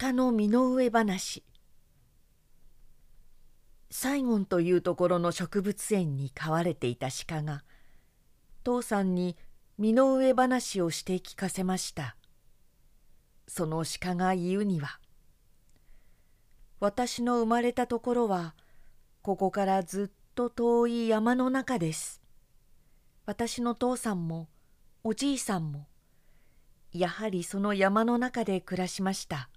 [0.00, 1.42] 鹿の身の上話。
[3.90, 7.64] サイゴンというところの植物園に飼われていた鹿が
[8.62, 9.36] 父さんに
[9.76, 12.14] 身の上話をして聞かせました。
[13.48, 15.00] その鹿が言うには
[16.78, 18.54] 「私の生まれたところは
[19.22, 22.22] ここからずっと遠い山の中です」
[23.26, 24.48] 私の父さんも
[25.02, 25.88] おじいさんも
[26.92, 29.50] やはりその山の中で暮らしました。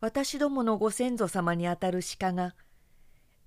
[0.00, 2.54] 私どものご先祖様にあたる鹿が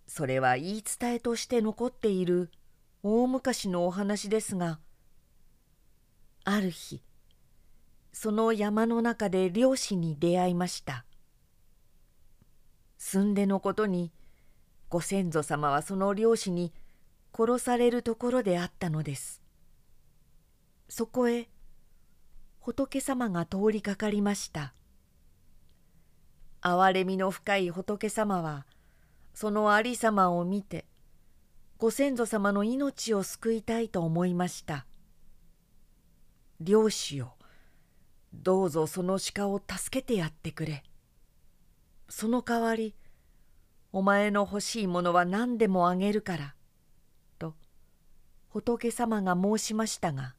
[0.08, 2.50] それは言い伝えとして残っている
[3.04, 4.80] 大昔のお話ですが
[6.44, 7.02] ある日
[8.12, 11.06] その山の中で漁師に出会いました。
[12.98, 14.12] 寸出のことに
[14.90, 16.74] ご先祖様はその漁師に
[17.34, 19.42] 殺されるところであったのです。
[20.90, 21.48] そこへ
[22.60, 24.74] 仏様が通りかかりました。
[26.62, 28.66] 憐れみの深い仏様は
[29.34, 30.86] そのありさまを見て
[31.78, 34.86] ご先祖様の命を救いたいと思いました。
[36.60, 37.36] 漁師よ
[38.34, 40.84] どうぞその鹿を助けてやってくれ。
[42.10, 42.96] その代わり
[43.94, 46.56] お前の欲しいものは何でもあげるから」
[47.40, 47.56] と
[48.50, 50.36] 仏様が申しましたが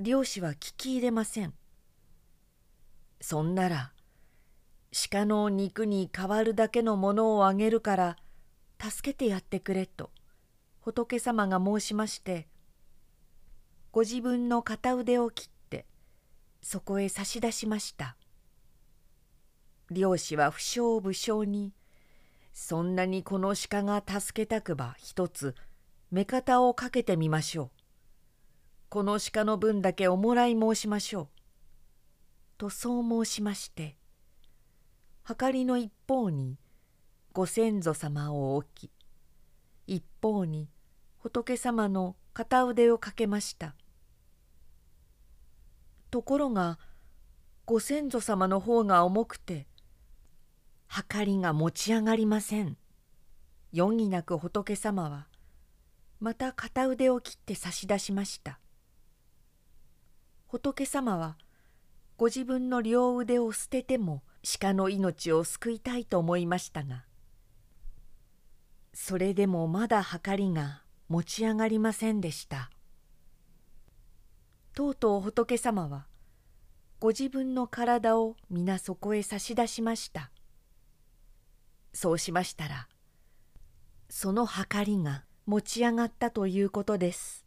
[0.00, 1.54] 漁師は聞き入れません。
[3.20, 3.92] そんなら
[4.92, 8.16] 鹿の肉に代わるだけのものをあげるから
[8.78, 10.10] 助けてやってくれと
[10.80, 12.46] 仏様が申しまして
[13.90, 15.86] ご自分の片腕を切って
[16.60, 18.16] そこへ差し出しました
[19.90, 21.72] 漁師は不詳不詳に
[22.52, 25.54] そんなにこの鹿が助けたくば一つ
[26.10, 27.70] 目方をかけてみましょう
[28.90, 31.28] この鹿の分だけおもらい申しましょう。
[32.58, 33.96] とそう申しまして
[35.24, 36.58] はかりの一方に
[37.32, 38.90] ご先祖様を置き
[39.86, 40.68] 一方に
[41.18, 43.74] 仏様の片腕をかけました。
[46.10, 46.78] ところが
[47.64, 49.66] ご先祖様の方が重くて
[50.88, 52.76] はかりが持ち上がりません。
[53.74, 55.28] 余儀なく仏様は
[56.20, 58.58] また片腕を切って差し出しました。
[60.48, 61.38] 仏様は
[62.16, 67.04] ご自分の両腕を捨てても鹿の命を救いたいと思いましたが
[68.92, 72.70] それでもまだ計りが持ち上がりませんでした。
[74.74, 76.06] とうとう仏様は
[77.00, 80.30] ご自分の体を皆そこへ差し出しました。
[81.92, 82.88] そうしましたら
[84.08, 87.44] その計りが持ち上がったということです。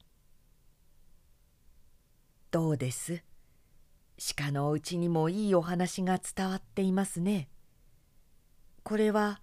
[2.52, 3.24] どうです？
[4.18, 7.50] 鹿のうちにもいいお話が伝わっていますね。
[8.84, 9.42] これは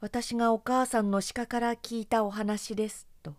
[0.00, 3.34] 私がお母さんの鹿から聞いたお話ですと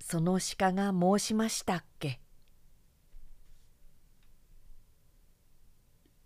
[0.00, 2.20] その鹿が申しましたっけ？